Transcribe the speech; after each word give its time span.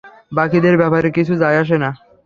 বাকিদের 0.31 0.75
ব্যাপারে 0.77 1.09
কিছু 1.11 1.33
যায় 1.35 1.57
আসে 1.57 1.77
না। 1.77 1.89